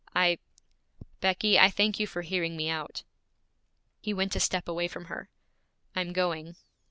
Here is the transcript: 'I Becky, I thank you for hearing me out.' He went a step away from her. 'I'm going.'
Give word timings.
'I 0.15 0.39
Becky, 1.19 1.59
I 1.59 1.69
thank 1.69 1.99
you 1.99 2.07
for 2.07 2.23
hearing 2.23 2.57
me 2.57 2.71
out.' 2.71 3.03
He 4.01 4.15
went 4.15 4.35
a 4.35 4.39
step 4.39 4.67
away 4.67 4.87
from 4.87 5.05
her. 5.05 5.29
'I'm 5.95 6.11
going.' 6.11 6.55